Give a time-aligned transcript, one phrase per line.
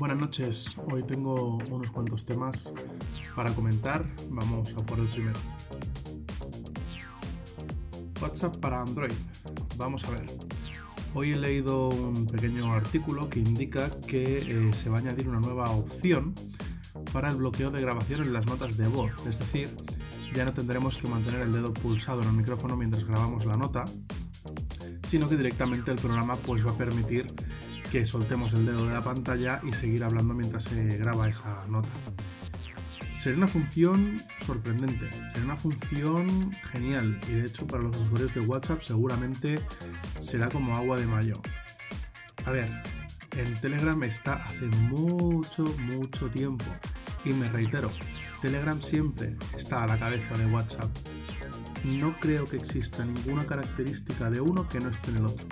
[0.00, 2.72] Buenas noches, hoy tengo unos cuantos temas
[3.36, 4.02] para comentar.
[4.30, 5.38] Vamos a por el primero.
[8.18, 9.12] WhatsApp para Android.
[9.76, 10.24] Vamos a ver.
[11.12, 15.40] Hoy he leído un pequeño artículo que indica que eh, se va a añadir una
[15.40, 16.34] nueva opción
[17.12, 19.12] para el bloqueo de grabación en las notas de voz.
[19.26, 19.68] Es decir,
[20.34, 23.84] ya no tendremos que mantener el dedo pulsado en el micrófono mientras grabamos la nota,
[25.06, 27.26] sino que directamente el programa pues va a permitir
[27.90, 31.88] que soltemos el dedo de la pantalla y seguir hablando mientras se graba esa nota.
[33.18, 38.40] Sería una función sorprendente, sería una función genial y de hecho para los usuarios de
[38.40, 39.60] WhatsApp seguramente
[40.20, 41.34] será como agua de mayo.
[42.46, 42.70] A ver,
[43.36, 46.64] en Telegram está hace mucho, mucho tiempo
[47.24, 47.90] y me reitero,
[48.40, 50.90] Telegram siempre está a la cabeza de WhatsApp.
[51.84, 55.48] No creo que exista ninguna característica de uno que no esté en el otro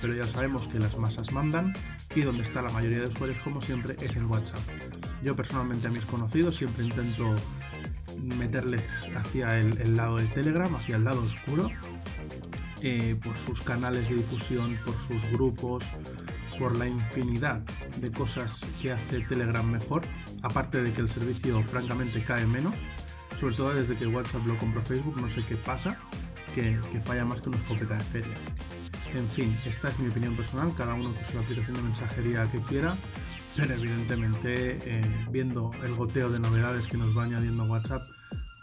[0.00, 1.72] pero ya sabemos que las masas mandan
[2.14, 4.60] y donde está la mayoría de usuarios, como siempre, es en WhatsApp.
[5.22, 7.34] Yo personalmente a mis conocidos siempre intento
[8.22, 8.82] meterles
[9.16, 11.70] hacia el, lado de Telegram, hacia el lado oscuro,
[12.82, 15.84] eh, por sus canales de difusión, por sus grupos,
[16.58, 17.60] por la infinidad
[17.98, 20.02] de cosas que hace Telegram mejor,
[20.42, 22.74] aparte de que el servicio francamente cae menos,
[23.38, 25.98] sobre todo desde que WhatsApp lo compró Facebook, no sé qué pasa,
[26.54, 28.34] que, que falla más que una escopeta de feria.
[29.14, 32.60] En fin, esta es mi opinión personal, cada uno con su aplicación de mensajería que
[32.60, 32.94] quiera,
[33.56, 38.02] pero evidentemente eh, viendo el goteo de novedades que nos va añadiendo WhatsApp,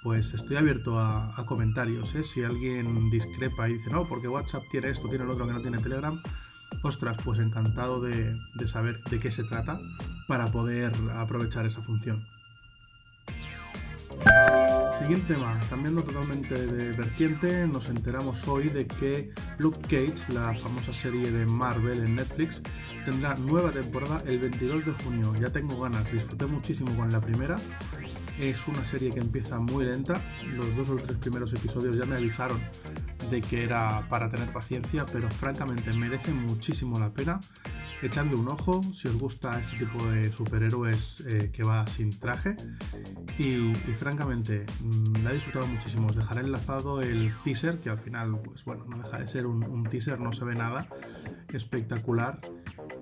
[0.03, 2.15] pues estoy abierto a, comentarios.
[2.15, 2.23] ¿eh?
[2.23, 5.61] Si alguien discrepa y dice, no, porque WhatsApp tiene esto, tiene el otro que no
[5.61, 6.21] tiene Telegram,
[6.81, 8.33] ostras, pues encantado de
[8.65, 9.79] saber de qué se trata
[10.27, 12.23] para poder aprovechar esa función.
[14.97, 20.91] Siguiente tema, cambiando totalmente de vertiente, nos enteramos hoy de que Luke Cage, la famosa
[20.91, 22.63] serie de Marvel en Netflix,
[23.05, 25.35] tendrá nueva temporada el 22 de junio.
[25.39, 27.57] Ya tengo ganas, disfruté muchísimo con la primera.
[28.39, 30.19] Es una serie que empieza muy lenta,
[30.55, 32.59] los dos o tres primeros episodios ya me avisaron
[33.29, 37.39] de que era para tener paciencia, pero francamente merece muchísimo la pena.
[38.01, 42.55] Echadle un ojo si os gusta este tipo de superhéroes eh, que va sin traje.
[43.39, 46.07] Y, francamente, mm, la he disfrutado muchísimo.
[46.07, 49.83] Os dejaré enlazado el teaser, que al final, pues bueno, no deja de ser un,
[49.89, 50.87] teaser, no se ve nada
[51.51, 52.39] espectacular.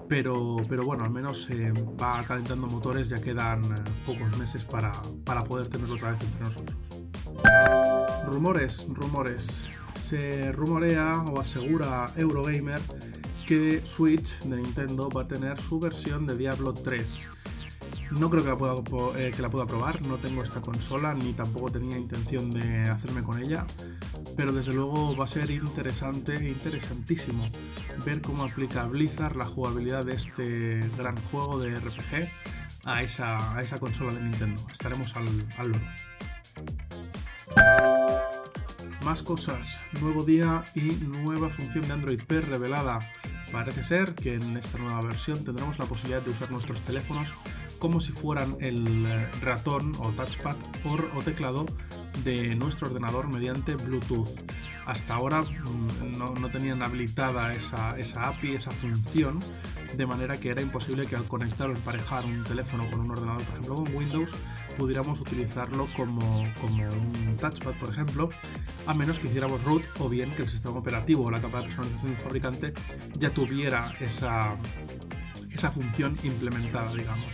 [0.07, 3.75] Pero, pero bueno, al menos eh, va calentando motores, ya quedan eh,
[4.05, 4.91] pocos meses para,
[5.25, 6.77] para poder tenerlo otra vez entre nosotros.
[8.27, 12.81] Rumores, rumores se rumorea o asegura Eurogamer
[13.45, 17.29] que Switch de Nintendo va a tener su versión de Diablo 3.
[18.11, 21.33] No creo que la, pueda, eh, que la pueda probar, no tengo esta consola ni
[21.33, 23.65] tampoco tenía intención de hacerme con ella,
[24.35, 27.43] pero desde luego va a ser interesante, interesantísimo
[28.05, 32.29] ver cómo aplica Blizzard la jugabilidad de este gran juego de RPG
[32.85, 34.61] a esa, a esa consola de Nintendo.
[34.71, 35.27] Estaremos al,
[35.57, 35.85] al loro.
[39.03, 40.81] Más cosas, nuevo día y
[41.23, 42.99] nueva función de Android P revelada.
[43.51, 47.33] Parece ser que en esta nueva versión tendremos la posibilidad de usar nuestros teléfonos
[47.79, 50.55] como si fueran el eh, ratón o touchpad
[51.15, 51.65] o teclado
[52.23, 54.29] de nuestro ordenador mediante Bluetooth.
[54.85, 59.39] Hasta ahora mm, no, tenían habilitada esa, esa, API, esa función,
[59.93, 63.43] de manera que era imposible que al conectar o emparejar un teléfono con un ordenador,
[63.43, 64.31] por ejemplo con Windows,
[64.77, 68.29] pudiéramos utilizarlo como, como un touchpad, por ejemplo,
[68.87, 71.65] a menos que hiciéramos root o bien que el sistema operativo o la capa de
[71.65, 72.73] personalización del fabricante
[73.19, 74.55] ya tuviera esa,
[75.51, 77.31] esa función implementada, digamos.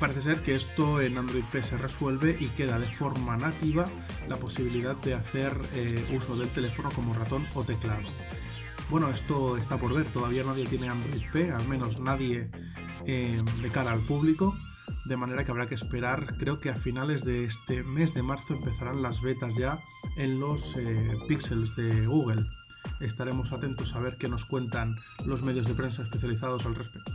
[0.00, 3.84] Parece ser que esto en Android P se resuelve y queda de forma nativa
[4.28, 8.08] la posibilidad de hacer eh, uso del teléfono como ratón o teclado.
[8.90, 12.50] Bueno, esto está por ver, todavía nadie tiene Android P, al menos nadie
[13.06, 14.56] eh, de cara al público,
[15.04, 18.54] de manera que habrá que esperar, creo que a finales de este mes de marzo
[18.54, 19.78] empezarán las betas ya
[20.16, 22.44] en los eh, píxeles de Google.
[22.98, 27.12] Estaremos atentos a ver qué nos cuentan los medios de prensa especializados al respecto.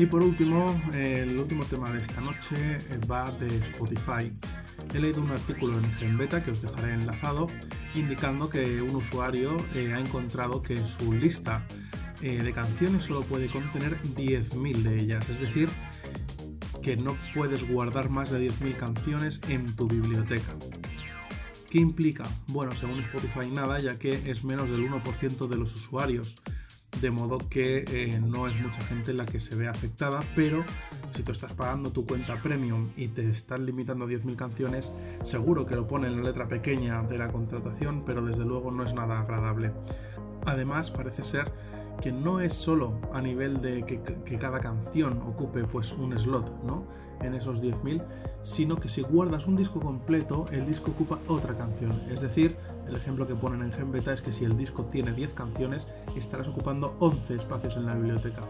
[0.00, 2.78] Y por último, el último tema de esta noche
[3.10, 4.32] va de Spotify.
[4.94, 7.48] He leído un artículo en GenBeta que os dejaré enlazado
[7.94, 11.66] indicando que un usuario eh, ha encontrado que su lista
[12.22, 15.68] eh, de canciones solo puede contener 10.000 de ellas, es decir,
[16.82, 20.54] que no puedes guardar más de 10.000 canciones en tu biblioteca.
[21.68, 22.24] ¿Qué implica?
[22.46, 26.36] Bueno, según Spotify nada, ya que es menos del 1% de los usuarios
[27.00, 30.64] de modo que eh, no es mucha gente la que se ve afectada, pero
[31.10, 34.92] si tú estás pagando tu cuenta premium y te están limitando a 10.000 canciones,
[35.22, 38.84] seguro que lo pone en la letra pequeña de la contratación, pero desde luego no
[38.84, 39.72] es nada agradable.
[40.46, 41.52] Además, parece ser
[42.00, 46.84] que no es solo a nivel de que, cada canción ocupe pues un slot ¿no?
[47.20, 48.02] en esos 10.000,
[48.40, 52.00] sino que si guardas un disco completo, el disco ocupa otra canción.
[52.10, 52.56] Es decir,
[52.88, 55.86] el ejemplo que ponen en GenBeta es que si el disco tiene 10 canciones,
[56.16, 58.40] estarás ocupando 11 espacios en la biblioteca.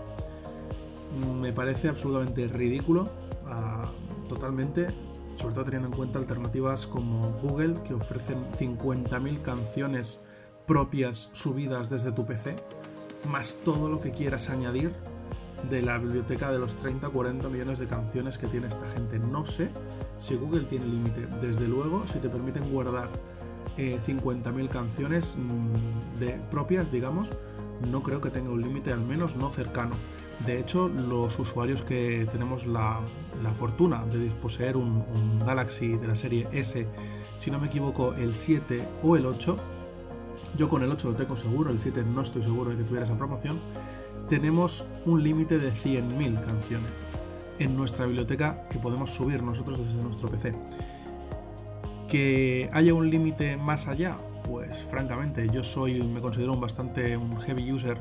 [1.40, 3.08] Me parece absolutamente ridículo,
[3.46, 3.90] ah,
[4.28, 4.88] totalmente,
[5.34, 10.20] sobre todo teniendo en cuenta alternativas como Google, que ofrecen 50.000 canciones
[10.66, 12.54] propias subidas desde tu PC
[13.28, 14.92] más todo lo que quieras añadir
[15.68, 19.18] de la biblioteca de los 30-40 millones de canciones que tiene esta gente.
[19.18, 19.70] No sé
[20.16, 21.26] si Google tiene límite.
[21.40, 23.08] Desde luego, si te permiten guardar
[23.76, 27.30] 50.000 eh, canciones mm, de, propias, digamos,
[27.90, 29.94] no creo que tenga un límite, al menos no cercano.
[30.46, 33.00] De hecho, los usuarios que tenemos la,
[33.58, 36.86] fortuna de poseer un, un Galaxy de la serie S,
[37.38, 39.58] si no me equivoco, el 7 o el 8,
[40.56, 43.06] yo con el 8 lo tengo seguro, el 7 no estoy seguro de que tuviera
[43.06, 43.58] esa promoción,
[44.28, 46.90] tenemos un límite de 100.000 canciones
[47.58, 50.52] en nuestra biblioteca que podemos subir nosotros desde nuestro PC.
[52.08, 57.40] Que haya un límite más allá, pues francamente yo soy, me considero un bastante un
[57.40, 57.98] heavy user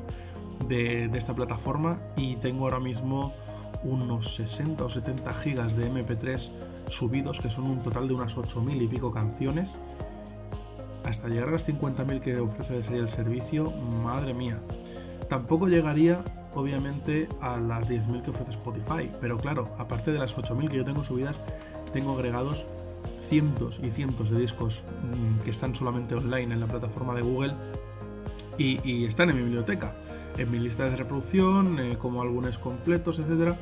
[0.67, 3.33] de, de esta plataforma y tengo ahora mismo
[3.83, 6.49] unos 60 o 70 gigas de MP3
[6.87, 9.77] subidos, que son un total de unas 8.000 y pico canciones
[11.09, 13.71] hasta llegar a las 50.000 que ofrece de serie el servicio,
[14.03, 14.59] madre mía.
[15.27, 16.23] Tampoco llegaría,
[16.53, 20.85] obviamente, a las 10.000 que ofrece Spotify, pero claro, aparte de las 8.000 que yo
[20.85, 21.39] tengo subidas,
[21.91, 22.65] tengo agregados
[23.27, 27.53] cientos y cientos de discos mm, que están solamente online en la plataforma de Google
[28.57, 29.95] y, están en mi biblioteca,
[30.37, 33.55] en mi lista de reproducción, eh, como álbumes completos, etcétera,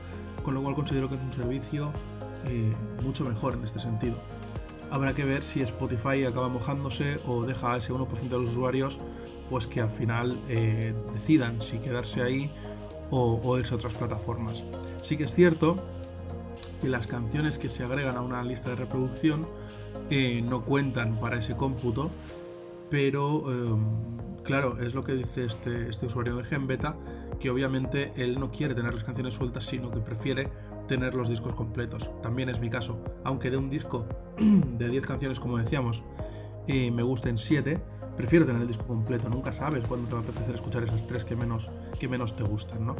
[0.43, 1.91] con lo cual considero que es un servicio
[2.45, 2.73] eh,
[3.03, 4.17] mucho mejor en este sentido
[4.91, 8.99] habrá que ver si Spotify acaba mojándose o deja a ese 1% de los usuarios
[9.49, 12.49] pues que al final eh, decidan si quedarse ahí
[13.09, 14.61] o, irse a otras plataformas.
[15.01, 15.77] Sí que es cierto
[16.81, 19.47] que las canciones que se agregan a una lista de reproducción
[20.09, 22.11] eh, no cuentan para ese cómputo,
[22.89, 23.79] pero em,
[24.43, 26.95] claro, es lo que dice este, este usuario de GenBeta,
[27.39, 30.49] que obviamente él no quiere tener las canciones sueltas, sino que prefiere
[30.87, 32.09] tener los discos completos.
[32.21, 32.97] También es mi caso.
[33.23, 34.05] Aunque de un disco
[34.37, 36.03] de 10 canciones, como decíamos,
[36.67, 37.79] eh, me gusten 7,
[38.15, 39.29] prefiero tener el disco completo.
[39.29, 41.69] Nunca sabes cuándo te va a apetecer escuchar esas 3 que menos,
[41.99, 42.95] que menos te gustan, ¿no?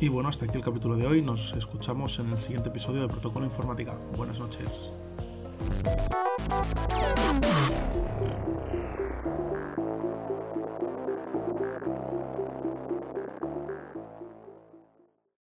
[0.00, 1.22] Y bueno, hasta aquí el capítulo de hoy.
[1.22, 3.96] Nos escuchamos en el siguiente episodio de Protocolo Informática.
[4.16, 4.90] Buenas noches.